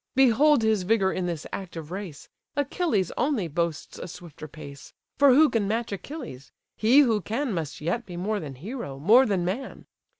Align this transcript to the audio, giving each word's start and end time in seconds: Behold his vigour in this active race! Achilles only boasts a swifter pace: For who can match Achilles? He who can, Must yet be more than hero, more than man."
Behold 0.15 0.63
his 0.63 0.81
vigour 0.81 1.13
in 1.13 1.27
this 1.27 1.45
active 1.53 1.91
race! 1.91 2.27
Achilles 2.55 3.11
only 3.17 3.47
boasts 3.47 3.99
a 3.99 4.07
swifter 4.07 4.47
pace: 4.47 4.93
For 5.19 5.29
who 5.31 5.47
can 5.47 5.67
match 5.67 5.91
Achilles? 5.91 6.51
He 6.75 7.01
who 7.01 7.21
can, 7.21 7.53
Must 7.53 7.79
yet 7.79 8.07
be 8.07 8.17
more 8.17 8.39
than 8.39 8.55
hero, 8.55 8.97
more 8.97 9.27
than 9.27 9.45
man." 9.45 9.85